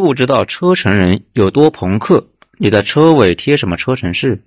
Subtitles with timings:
[0.00, 4.46] 不知道车城人有多朋克，你在车尾贴什么车城市？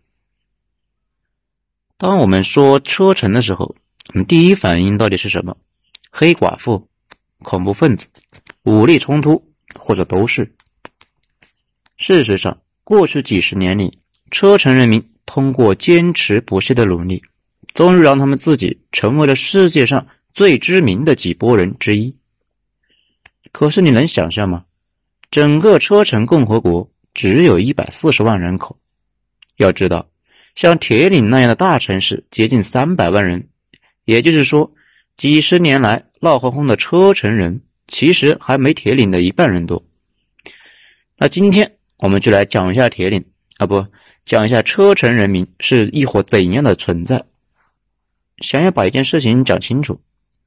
[1.96, 3.76] 当我们说车城的时候，
[4.08, 5.56] 我们第一反应到底是什么？
[6.10, 6.90] 黑寡妇、
[7.44, 8.08] 恐怖分子、
[8.64, 10.56] 武力冲突，或者都是？
[11.98, 14.00] 事实上，过去几十年里，
[14.32, 17.22] 车臣人民通过坚持不懈的努力，
[17.76, 22.18] 终于让他们自己成为了世界上最知名的几波人之一。
[23.52, 24.66] 可是，你能想象吗？
[25.34, 28.78] 整个车臣共和国只有一百四十万人口，
[29.56, 30.08] 要知道，
[30.54, 33.48] 像铁岭那样的大城市接近三百万人，
[34.06, 34.72] 也就是说，
[35.18, 39.84] 几十年来闹哄哄的车臣人其实还没铁岭的一半人多。
[41.18, 41.72] 那今天。
[42.00, 43.24] 我们就来讲一下铁岭
[43.58, 43.88] 啊，不
[44.26, 47.24] 讲一下车臣人民是一伙怎样的存在。
[48.40, 50.02] 想要把一件事情讲清楚，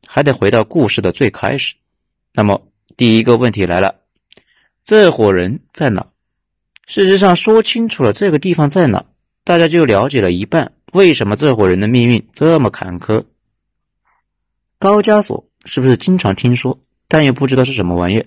[0.06, 1.74] 还得回到故事的最开始。
[2.34, 2.60] 那么
[2.94, 3.94] 第一个问题来了：
[4.86, 6.06] 这伙人在哪？
[6.86, 9.04] 事实上，说清楚了这个地方在哪，
[9.42, 10.74] 大家就了解了一半。
[10.92, 13.24] 为什么这伙人的命运这么坎坷？
[14.78, 18.26] 高加索是不是经常听说，但又不知道是什么玩意儿？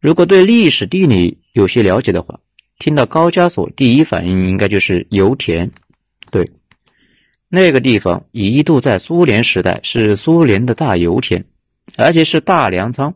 [0.00, 2.40] 如果对历史地理有些了解的话，
[2.80, 5.70] 听到高加索第一反应应该就是油田。
[6.32, 6.50] 对，
[7.48, 11.44] 那个地方一度在苏联时代是苏联的大油田，
[11.96, 13.14] 而且是大粮仓，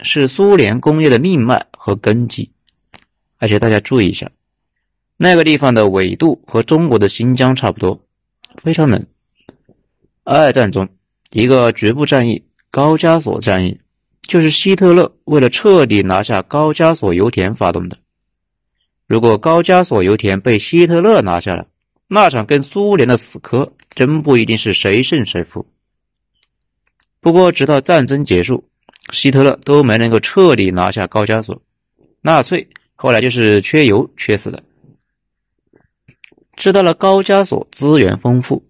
[0.00, 2.50] 是苏联工业的命脉和根基。
[3.38, 4.30] 而且大家注意一下，
[5.16, 8.00] 那个地方的纬度和中国的新疆差不多，
[8.56, 9.06] 非常冷。
[10.24, 10.88] 二战中
[11.30, 13.78] 一个局部战役——高加索战役。
[14.22, 17.96] 就是希特勒为了彻底拿下高加索油田发动的。
[19.06, 21.68] 如果高加索油田被希特勒拿下了，
[22.08, 25.64] 那场跟苏联的死磕真不一定是谁胜谁负。
[27.20, 28.64] 不过，直到战争结束，
[29.12, 31.62] 希特勒都没能够彻底拿下高加索，
[32.22, 34.62] 纳粹后来就是缺油缺死的。
[36.56, 38.64] 知道了高加索资源丰富，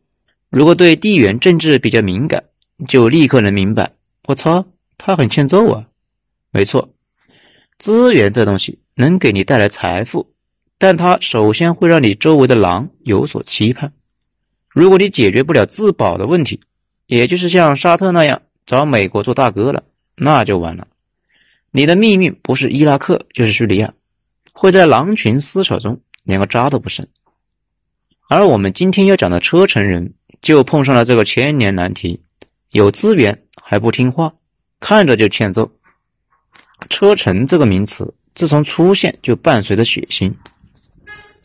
[0.51, 2.45] 如果对地缘政治比较敏感，
[2.89, 3.93] 就立刻能明白。
[4.25, 4.67] 我操！
[4.99, 5.87] 他很欠揍啊，
[6.51, 6.89] 没错，
[7.79, 10.33] 资源这东西能给你带来财富，
[10.79, 13.93] 但它首先会让你周围的狼有所期盼。
[14.69, 16.61] 如果你解决不了自保的问题，
[17.07, 19.85] 也就是像沙特那样找美国做大哥了，
[20.17, 20.89] 那就完了。
[21.71, 23.93] 你的命运不是伊拉克就是叙利亚，
[24.53, 27.07] 会在狼群撕扯中连个渣都不剩。
[28.29, 32.21] 而我们今天要讲的车臣人就碰上了这个千年难题：
[32.71, 34.33] 有资源还不听话。
[34.81, 35.71] 看着就欠揍。
[36.91, 40.33] 车臣这个名词自从出现就伴随着血腥。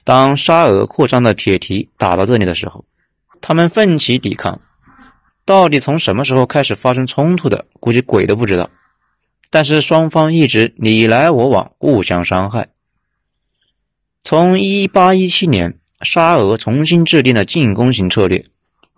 [0.03, 2.84] 当沙俄扩张的铁蹄打到这里的时候，
[3.40, 4.59] 他们奋起抵抗。
[5.46, 8.69] 到底从什么时候开始发生冲突的，估计鬼都不知道。
[9.50, 12.69] 但是双方一直你来我往，互相伤害。
[14.24, 18.46] 从一八一七年，沙俄重新制定了进攻型策略，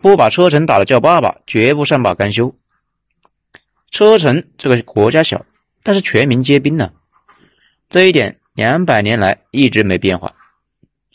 [0.02, 2.54] 不把车臣打得叫爸爸，绝不善罢甘休。
[3.90, 5.46] 车臣这个国家小，
[5.82, 6.92] 但是全民皆兵呢，
[7.90, 10.34] 这一点两百年来一直没变化。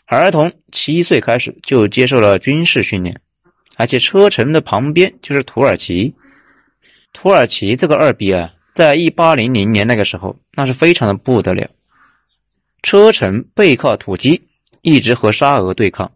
[0.06, 3.20] 儿童七岁开始就接受了军事训练，
[3.78, 6.12] 而且车臣的旁边就是土耳其。
[7.12, 11.70] 土耳其这个二逼啊，在一八零零年那个时候，那是非常的不得了。
[12.82, 14.42] 车臣背靠土基，
[14.82, 16.10] 一直和沙俄对抗。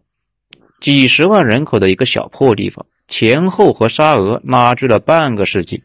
[0.81, 5.81] 几十万人口的一个小破地方，前后和沙俄拉锯了半个世纪。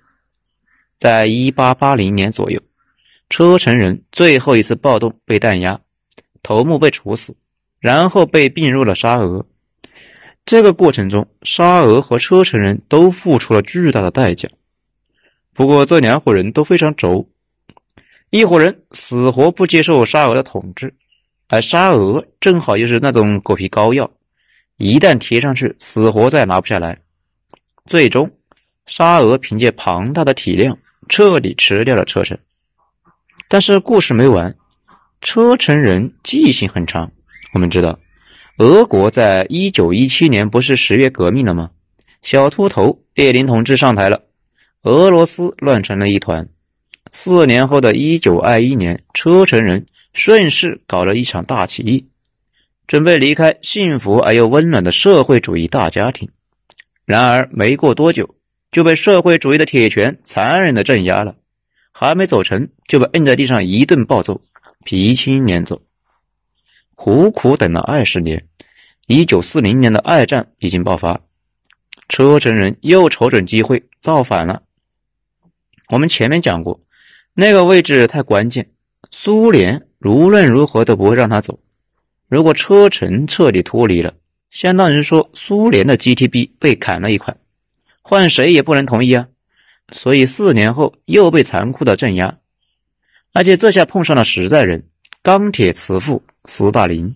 [0.99, 2.61] 在一八八零年左右，
[3.31, 5.81] 车臣人最后一次暴动被弹压，
[6.43, 7.37] 头目被处死，
[7.79, 9.47] 然后被并入了沙俄。
[10.49, 14.49] 这个过程中，沙俄和车臣人都付出了巨大的代价。
[15.53, 17.29] 不过，这两伙人都非常轴，
[18.31, 20.95] 一伙人死活不接受沙俄的统治，
[21.49, 24.11] 而沙俄正好又是那种狗皮膏药，
[24.79, 26.99] 一旦贴上去，死活再拿不下来。
[27.85, 28.31] 最终，
[28.87, 30.79] 沙俄凭借庞大的体量。
[31.11, 32.39] 彻底吃掉了车臣，
[33.49, 34.55] 但是故事没完。
[35.21, 37.11] 车臣人记性很长。
[37.53, 37.99] 我们知道，
[38.59, 41.71] 俄国在一九一七年不是十月革命了吗？
[42.23, 44.23] 小秃头列宁同志上台了，
[44.83, 46.49] 俄罗斯乱成了一团。
[47.13, 52.09] 四年后的一九二一年，车臣人顺势搞了一场大起义，
[52.89, 56.29] 准备离开幸福而又温暖的社会主义大家庭。
[57.05, 58.35] 然而没过多久。
[58.71, 61.35] 就被社会主义的铁拳残忍的镇压了，
[61.91, 64.43] 还没走成就被摁在地上一顿暴揍，
[64.85, 65.81] 皮青脸肿。
[67.01, 68.45] 苦苦等了二十年，
[69.07, 71.21] 一九四零年的二战已经爆发，
[72.09, 74.61] 车臣人又瞅准机会造反了。
[75.91, 76.81] 我们前面讲过，
[77.35, 78.69] 那个位置太关键，
[79.13, 81.61] 苏联无论如何都不会让他走。
[82.29, 84.13] 如果车臣彻底脱离了，
[84.51, 87.37] 相当于说苏联的 GTB 被砍了一块，
[88.03, 89.29] 换谁也不能同意啊。
[89.93, 92.39] 所以四年后又被残酷的镇压，
[93.33, 94.89] 而且这下碰上了实在人——
[95.23, 97.15] 钢铁慈父斯大林。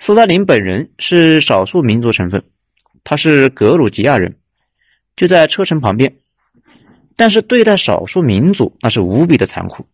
[0.00, 2.42] 斯大林本人是少数民族成分，
[3.04, 4.36] 他是格鲁吉亚人，
[5.16, 6.14] 就在车臣旁边。
[7.16, 9.86] 但是对待少数民族那是无比的残酷，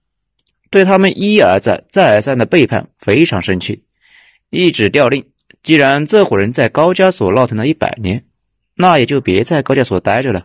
[0.70, 3.82] 对他们一而再、再而三的背叛非常生气，
[4.50, 5.25] 一纸调令：
[5.64, 8.25] 既然这伙人在高加索闹腾了一百年，
[8.76, 10.44] 那也就别在高加索待着了，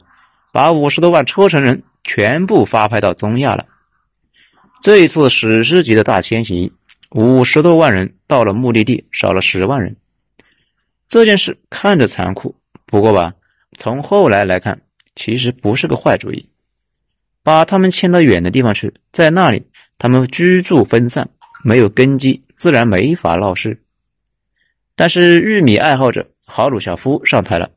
[0.52, 3.68] 把五十多万车臣人全部发派到中亚了。
[4.82, 6.74] 这一次史诗级的大迁徙，
[7.12, 9.96] 五十多万人到了目的地，少了十万人。
[11.10, 12.56] 这件事看着残酷，
[12.86, 13.34] 不过吧，
[13.78, 14.82] 从后来来看，
[15.16, 16.48] 其实不是个坏主意。
[17.44, 19.66] 把他们迁到远的地方去，在那里
[19.98, 21.28] 他们居住分散，
[21.66, 23.82] 没有根基，自然没法闹事。
[24.96, 27.70] 但是玉米爱好者豪鲁晓夫上台了，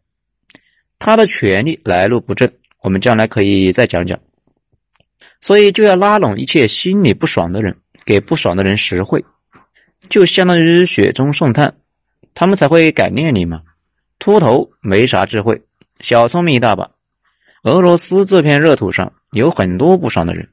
[1.00, 2.48] 他的权力来路不正，
[2.82, 4.16] 我们将来可以再讲讲。
[5.40, 9.24] 所以就要拉拢一切心里不爽的人，给不爽的人实惠，
[10.08, 11.74] 就相当于雪中送炭，
[12.34, 13.62] 他们才会感念你嘛。
[14.18, 15.62] 秃头没啥智慧，
[16.00, 16.90] 小聪明一大把。
[17.62, 19.12] 俄罗斯这片热土上。
[19.34, 20.48] 有很多不爽的人，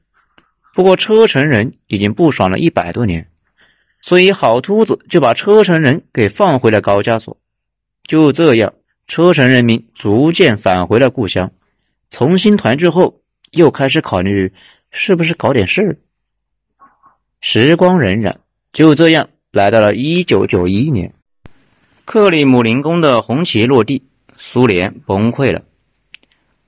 [0.74, 3.24] 不过车臣人已经不爽了一百多年，
[4.00, 7.38] 所以好秃子就把车臣人给放回了高加索。
[8.08, 8.74] 就这样，
[9.06, 11.48] 车臣人民逐渐返回了故乡，
[12.10, 13.20] 重新团聚后，
[13.52, 14.52] 又开始考虑
[14.90, 15.96] 是不是搞点事儿。
[17.44, 18.36] 时光荏苒，
[18.72, 21.12] 就这样来到了一九九一年，
[22.04, 24.04] 克里姆林宫的红旗落地，
[24.36, 25.64] 苏联崩溃了。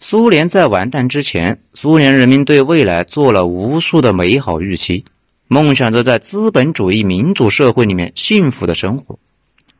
[0.01, 5.05] 苏联在完蛋之前，苏联人民对未来做了无数的美好预期，
[5.47, 9.17] 梦想着在资本主义民主社会里面幸福的生活。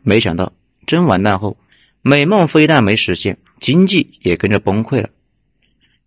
[0.03, 0.53] 没想到
[0.87, 1.57] 真完蛋后，
[2.03, 5.09] 美梦非但没实现，经济也跟着崩溃了。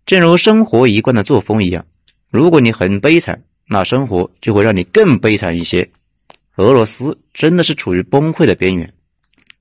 [0.06, 1.84] 正如生活一贯的作风一样，
[2.30, 5.88] 如果你很悲惨，那生活就会让你更悲惨一些。
[6.56, 8.92] 俄罗斯真的是处于崩溃的边缘，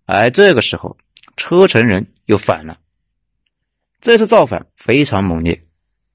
[0.06, 0.98] 而这个时候，
[1.36, 2.80] 车臣人又反了。
[4.02, 5.62] 这次造反非常猛烈，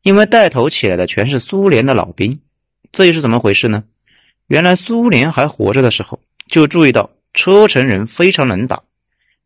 [0.03, 2.41] 因为带头起来的全是苏联的老兵。
[2.91, 3.85] 这又是怎么回事呢？
[4.49, 8.83] 原来苏联还活着的时候，就注意到车臣人非常能打，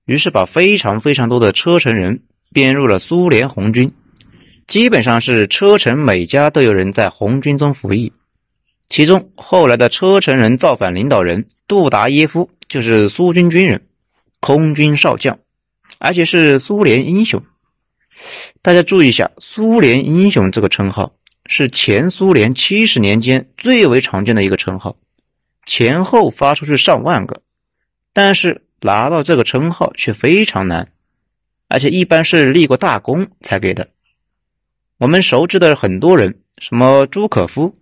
[0.06, 2.22] 于是把非常非常多的车臣人
[2.52, 3.92] 编入了苏联红军，
[4.66, 8.12] 基本上是车臣每家都有人在红军中服役。
[8.88, 13.86] 其中后来的车臣人造反领导人杜达耶夫就是苏军军人，
[14.40, 15.38] 空军少将，
[15.98, 17.42] 而且是苏联英雄。
[18.62, 21.12] 大家注意一下，“苏联英雄”这个称号
[21.46, 24.96] 是前苏联七十年间最为常见的一个称号，
[25.66, 27.42] 前后发出去上万个，
[28.12, 30.88] 但是拿到这个称号却非常难，
[31.68, 33.88] 而且一般是立过大功才给的。
[34.98, 37.76] 我们熟知的很多人，什么朱可夫、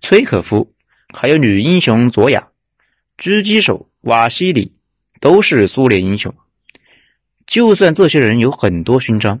[0.00, 0.72] 崔可夫，
[1.14, 2.48] 还有女英雄佐雅、
[3.18, 4.72] 狙击手瓦西里，
[5.20, 6.34] 都是苏联英雄。
[7.46, 9.40] 就算这些人有很多勋章。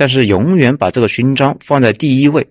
[0.00, 2.46] 但是永远把这个勋章放在第一位，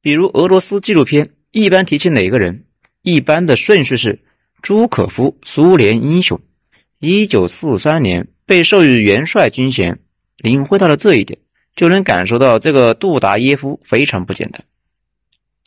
[0.00, 2.64] 比如俄罗斯纪录片一般提起哪个人，
[3.02, 4.18] 一般的顺序是
[4.62, 6.40] 朱可夫，苏联英雄，
[6.98, 9.96] 一九四三年被授予元帅军衔。
[10.38, 11.38] 领会到了这一点，
[11.76, 14.60] 就能感受到这个杜达耶夫非常不简单。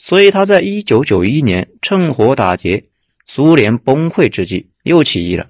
[0.01, 2.86] 所以他在一九九一年趁火打劫，
[3.25, 5.48] 苏联崩溃之际又起义了。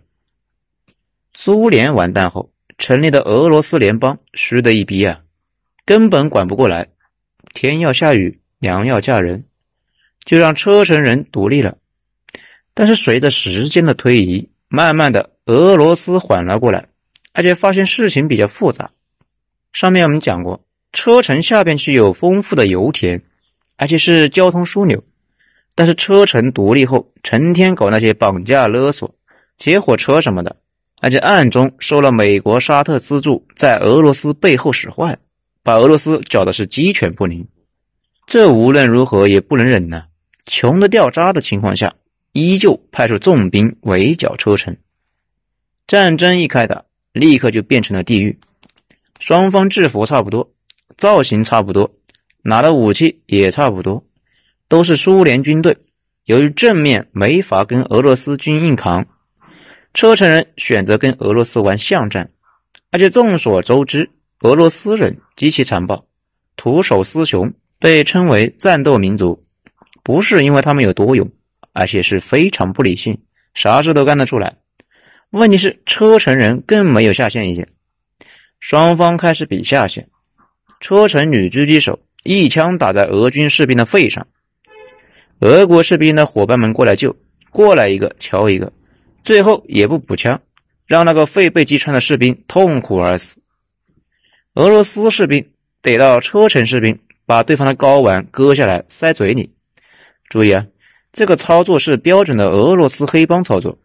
[1.35, 5.21] 苏联完蛋后成立的俄罗斯联邦虚的一逼啊！
[5.85, 6.89] 根本管不过来，
[7.53, 9.45] 天要下雨，娘要嫁人，
[10.25, 11.77] 就让车臣人独立了。
[12.73, 16.87] 但是随着时间的推移，慢慢的俄罗斯缓了过来，
[17.33, 18.89] 而且发现事情比较复杂。
[19.73, 20.59] 上面我们讲过，
[20.91, 23.21] 车臣下边去有丰富的油田，
[23.79, 25.01] 而且是交通枢纽。
[25.73, 29.15] 但是车臣独立后，成天搞那些绑架勒索、
[29.57, 30.57] 劫火车什么的，
[30.99, 35.17] 而且暗中收了美国、沙特资助，在俄罗斯背后使坏。
[35.63, 37.47] 把俄罗斯搅的是鸡犬不宁，
[38.25, 40.03] 这无论如何也不能忍呐！
[40.45, 41.93] 穷的掉渣的情况下，
[42.33, 44.75] 依旧派出重兵围剿车臣。
[45.87, 46.83] 战争一开打，
[47.13, 48.37] 立刻就变成了地狱。
[49.19, 50.49] 双方制服差不多，
[50.97, 51.91] 造型差不多，
[52.41, 54.05] 拿的武器也差不多，
[54.67, 55.77] 都是苏联军队。
[56.25, 59.05] 由于正面没法跟俄罗斯军硬扛，
[59.93, 62.29] 车臣人选择跟俄罗斯玩巷战，
[62.91, 64.09] 而且众所周知。
[64.41, 66.05] 俄罗斯人极其残暴，
[66.55, 69.43] 徒手撕熊，被称为战斗民族，
[70.01, 71.29] 不是因为他们有多勇，
[71.73, 73.21] 而且是非常不理性，
[73.53, 74.55] 啥事都干得出来。
[75.31, 77.67] 问题是车臣人更没有下限意见，
[78.61, 80.07] 双方开始比下限。
[80.79, 84.27] 车臣女狙击手一枪打在俄军士兵的肺上，
[85.39, 87.15] 俄国士兵的伙伴们过来救，
[87.49, 88.71] 过来一个敲一个，
[89.23, 90.41] 最后也不补枪，
[90.85, 93.41] 让那个肺被击穿的士兵痛苦而死。
[94.55, 95.49] 俄罗斯士兵
[95.81, 99.53] 逮到车臣士兵，把对方的睾丸割下来塞嘴里。
[100.27, 100.65] 注意啊，
[101.13, 103.77] 这个操作是标准的俄罗斯黑帮操作。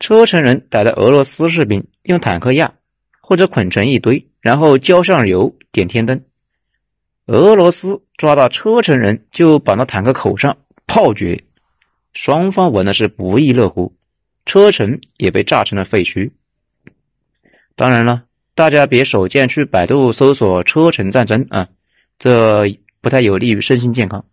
[0.00, 2.72] 车臣人逮到俄罗斯士兵，用坦克压
[3.20, 4.26] 或者捆成一堆。
[4.40, 6.20] 然后浇上油，点天灯。
[7.30, 10.58] 俄罗斯抓到车臣人，就绑到坦克口上
[10.88, 11.40] 炮决。
[12.12, 13.94] 双方闻的是不亦乐乎，
[14.44, 16.32] 车臣也被炸成了废墟。
[17.76, 18.24] 当然了，
[18.56, 21.68] 大家别手贱去百度搜索“车臣战争”啊，
[22.18, 22.66] 这
[23.00, 24.24] 不太有利于身心健康。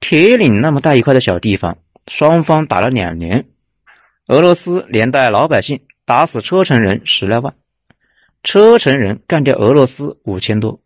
[0.00, 1.76] 铁岭那么大一块的小地方，
[2.08, 3.44] 双方打了两年，
[4.28, 7.54] 俄罗斯连带老百姓打死车臣人十来万。
[8.42, 10.80] 车臣人干掉俄罗斯五千多，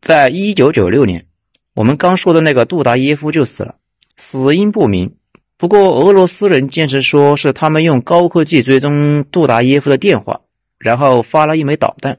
[0.00, 1.26] 在一九九六年，
[1.74, 3.74] 我们刚说的那个杜达耶夫就死了，
[4.16, 5.14] 死因不明。
[5.58, 10.40] 不过俄罗斯人坚持说是他们用高科技追踪杜达耶夫的电话，
[10.78, 12.18] 然后发了一枚导弹。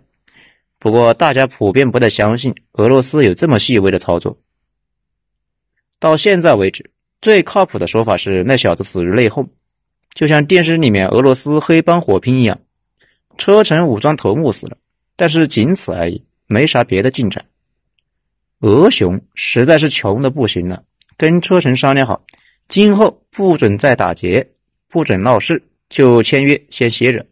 [0.78, 4.38] 不过大家普遍不太相信俄罗斯有这么细微的操作。
[6.00, 6.88] 到现在为止，
[7.20, 9.48] 最靠谱的说法是那小子死于内讧，
[10.14, 12.60] 就像电视里面俄罗斯黑帮火拼一样，
[13.40, 14.78] 车臣武装头目死了。
[15.16, 17.44] 但是仅此而已，没啥别的进展。
[18.62, 20.84] 俄雄实在是穷的不行了，
[21.18, 22.24] 跟车臣商量好，
[22.68, 24.52] 今后不准再打劫，
[24.88, 27.26] 不准闹事，就签约先歇着。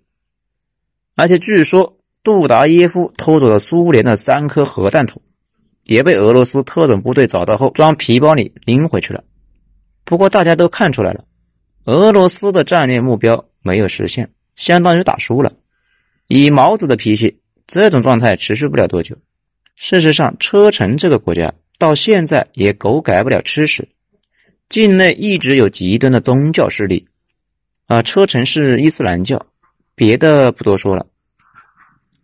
[1.15, 5.21] 而且据说杜达耶夫偷走了苏联的三颗核弹头，
[5.83, 9.24] 也被俄罗斯特种部队找到后装皮包里拎回去了。
[10.03, 11.25] 不过大家都看出来了，
[11.86, 15.53] 俄罗斯的战略目标没有实现，相当于打输了。
[16.27, 17.39] 以毛子的脾气。
[17.71, 19.15] 这种状态持续不了多久。
[19.81, 23.88] 事实上，车臣这个国家到现在也狗改不了吃屎，
[24.67, 27.07] 境内一直有极端的宗教势力。
[27.88, 29.48] 啊，车臣是伊斯兰教，
[29.95, 31.07] 别的不多说了。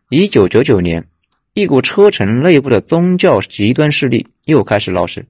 [0.09, 1.07] 一九九九年，
[1.53, 5.25] 一股车臣内部的宗教极端势力又开始闹事，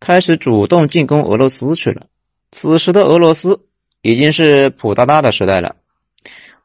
[0.00, 2.06] 开始主动进攻俄罗斯去了。
[2.50, 3.58] 此时的俄罗斯
[4.02, 5.76] 已经是普大大的时代了。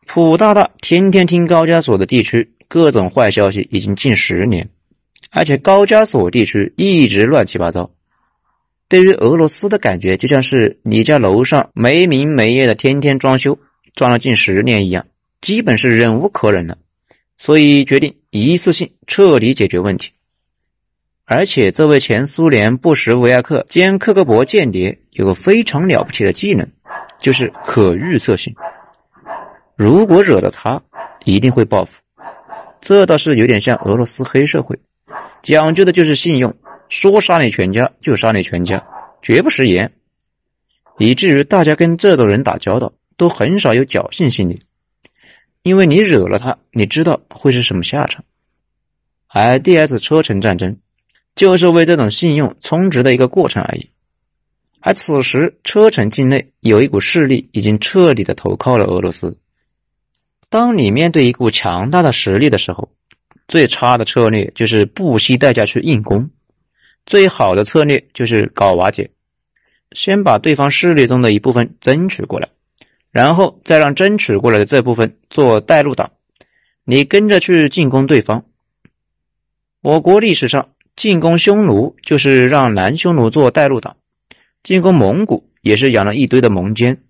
[0.05, 4.69] 普大大天天听高加索的地区各种坏消息，已经近十年，
[5.31, 7.91] 而且高加索地区一直乱七八糟。
[8.89, 13.59] 对于俄罗斯的感觉，就像是你家楼上没名没业的天天装修，
[13.95, 15.07] 装了近十年一样，
[15.41, 16.77] 基本是忍无可忍了。
[17.37, 20.11] 所以决定一次性彻底解决问题。
[21.25, 26.69] 而且这位前苏联布什维亚克兼克格勃间谍有个非常了不起的技能，
[27.19, 28.55] 就是可预测性。
[29.75, 30.81] 如果惹了他，
[31.25, 31.91] 一定会报复。
[32.87, 34.79] 这倒是有点像俄罗斯黑社会，
[35.43, 36.55] 讲究的就是信用，
[36.87, 38.81] 说杀你全家就杀你全家，
[39.21, 39.91] 绝不食言。
[40.97, 44.61] 以至于大家跟这种人打交道都很少有侥幸心理，
[45.63, 48.23] 因为你惹了他，你知道会是什么下场。
[49.27, 50.77] 而 D.S 车臣战争
[51.35, 53.89] 就是为这种信用充值的一个过程而已。
[54.79, 59.37] 而此时，车臣境内有一股势力已经彻底的投靠了俄罗斯。
[60.49, 62.89] 当你面对一股强大的实力的时候，
[63.47, 66.29] 最差的策略就是不惜代价去硬攻，
[67.05, 69.09] 最好的策略就是搞瓦解，
[69.91, 72.47] 先把对方势力中的一部分争取过来，
[73.11, 76.11] 然后再让争取过来的这部分做带路党，
[76.85, 78.45] 你跟着去进攻对方。
[79.81, 83.97] 我国历史上进攻匈奴就是让南匈奴做带路党，
[84.63, 87.01] 进攻蒙古也是养了一堆的蒙奸。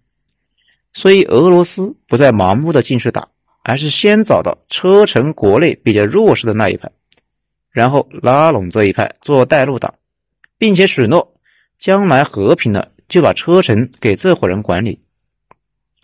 [0.98, 3.28] 所以，俄罗斯不再盲目的进去打，
[3.62, 6.90] 而是先找到车臣国内比较弱势的那一派，
[7.70, 9.94] 然后拉拢这一派做带路党，
[10.58, 11.36] 并且许诺
[11.78, 15.00] 将来和平了就把车臣给这伙人管理。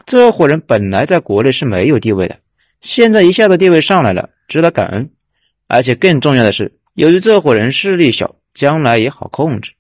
[0.06, 2.38] 这伙人本来在国内是没有地位的，
[2.80, 5.10] 现在一下子地位上来了，值得感恩。
[5.66, 9.74] 而且更重要的是，由于这伙人势力小，将来也好控制。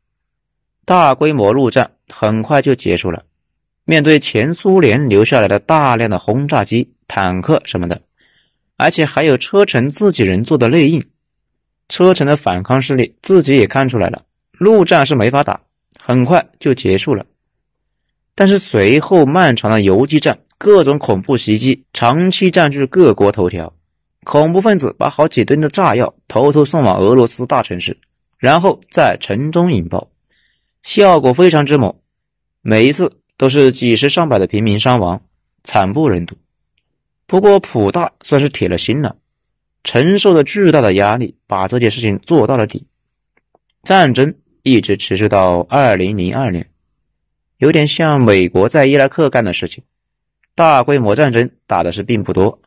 [0.85, 3.23] 大规模陆战很快就结束了。
[3.85, 8.01] 面对前苏联留下来的大量的轰炸机、坦克什么的，
[8.77, 11.03] 而且还有车臣自己人做的内应，
[11.89, 14.23] 车臣的反抗势力自己也看出来了，
[14.53, 15.59] 陆战是没法打，
[15.99, 17.25] 很快就结束了。
[18.35, 23.71] 但是随后漫长的游击战、各种恐怖袭击，长期占据各国头条。
[24.23, 27.97] 恐怖分子把好几吨的炸药偷偷送往俄罗斯大城市，
[28.37, 30.09] 然后在城中引爆，
[30.81, 31.93] 效果非常之猛。
[32.61, 33.11] 每一次
[33.43, 35.21] 都是几十上百的平民伤亡，
[35.65, 36.37] 惨不忍睹。
[37.27, 39.17] 不过普大算是铁了心了，
[39.83, 42.87] 承受着巨大的压力，把这件事情做到了底。
[43.83, 46.69] 战争一直持续到二零零二年，
[47.57, 49.83] 有点像美国在伊拉克干的事情。
[50.55, 52.61] 大规模战争打的是并不多，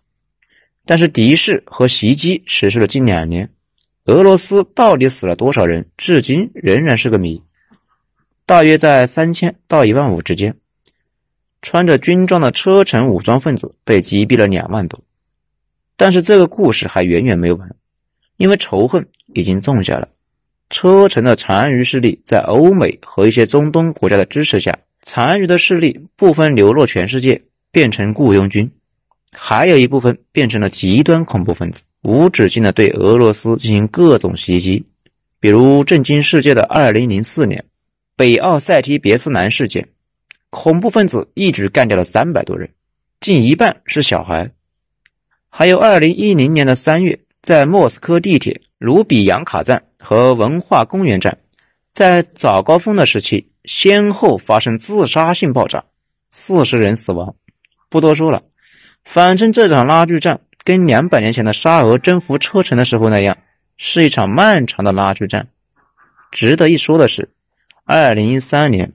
[0.84, 3.48] 但是敌视和袭击持续了近两年。
[4.04, 7.42] 俄罗斯到底死了多少人，至今仍然是个谜，
[8.44, 10.54] 大约在三千到一万五之间。
[11.62, 15.00] 穿着军装的车臣武装分子被击毙了两万多，
[15.96, 17.74] 但是这个故事还远远没有完，
[18.36, 20.08] 因为仇恨已经种下了。
[20.68, 28.70] 车臣的残余势力在欧美和一些中东国家的支持下，残余的势力部分流落全世界，变成雇佣军，
[29.32, 34.84] 还有一部分变成了极端恐怖分子，无止境的对俄罗斯进行各种袭击，
[35.38, 37.64] 比如震惊世界的2004年
[38.16, 39.88] 北奥塞梯别斯南事件。
[40.50, 42.70] 恐怖分子一举干掉了三百多人，
[43.20, 44.50] 近一半是小孩。
[45.48, 51.36] 还有二零一零年的三月，在莫斯科地铁卢比扬卡站和文化公园站，
[51.92, 55.84] 在早高峰的时期，先后发生自杀性爆炸，
[56.30, 57.34] 四十人死亡。
[57.88, 58.42] 不多说了，
[59.04, 63.36] 反正这场拉锯战跟两百年前的沙俄征服车臣的时候那样，
[63.76, 65.48] 是一场漫长的拉锯战。
[66.30, 67.30] 值得一说的是，
[67.84, 68.92] 二零一三年。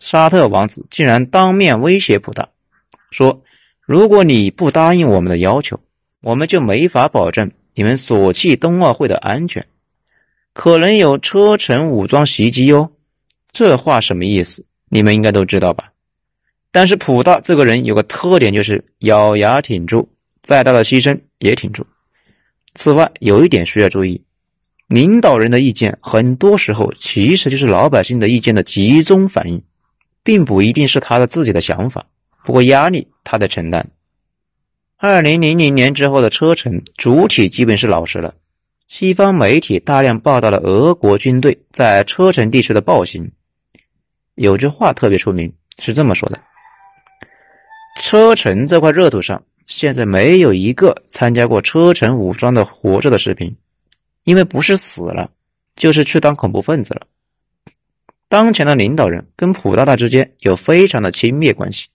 [0.00, 2.48] 沙特王子竟然当面威胁普大，
[3.10, 3.42] 说
[3.86, 5.78] ：“如果你不答应我们的要求，
[6.20, 9.66] 我们就没法保证你们索契冬奥会的安全，
[10.52, 12.90] 可能有车臣武装袭击哟。”
[13.50, 14.64] 这话什么意思？
[14.90, 15.90] 你们应该都知道吧？
[16.70, 20.08] 但是普大这个人有个特点，就是咬牙挺住，
[20.42, 21.84] 再大的牺牲也挺住。
[22.74, 24.22] 此外，有一点需要注意：
[24.86, 29.60] 领导人的意见很多时候其实就是老百姓的意见的集中反应。
[30.28, 32.04] 并不一定是他的自己的想法，
[32.44, 33.88] 不过压力他得承担。
[34.98, 38.34] 二零零零年之后的车臣主体基本是老实了，
[38.88, 43.32] 西方媒体大量报道了俄国军队在车臣地区的暴行。
[44.34, 46.38] 有句话特别出名，是这么说的：
[47.98, 53.56] 车臣这块热土上，现在没有一个参加过车臣武装的活着的士兵，
[54.24, 55.30] 因为不是死了，
[55.74, 57.06] 就是去当恐怖分子了。
[58.28, 61.88] 当前的领导人跟普大大之间有非常的亲密关系，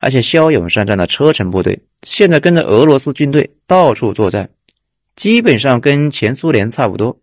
[0.00, 4.50] 而且骁勇善战的车臣部队现在跟着俄罗斯军队到处作战，
[5.14, 7.16] 基本上跟前苏联差不多。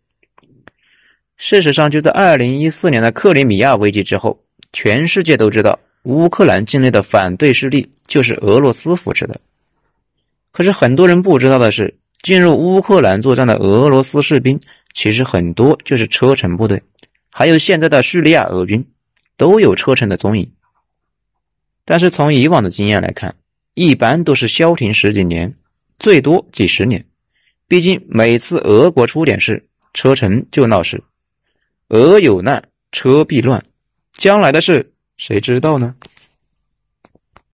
[1.36, 4.42] 事实上，就在二零一四年的克里米亚危机之后，
[4.72, 9.42] 全世界都知道乌克兰境内的反对势力就是俄罗斯扶持的。
[10.52, 14.60] 可是很多人不知道的是，进入乌克兰作战的俄罗斯士兵
[14.94, 16.82] 其实很多就是车臣部队。
[17.32, 18.86] 还有现在的叙利亚俄军
[19.38, 20.52] 都有车臣的踪影，
[21.86, 23.36] 但是从以往的经验来看，
[23.74, 25.56] 一般都是消停十几年，
[25.98, 27.04] 最多几十年。
[27.68, 31.02] 毕竟每次俄国出点事，车臣就闹事，
[31.88, 33.64] 俄有难，车必乱，
[34.14, 35.96] 将来的事谁知道呢？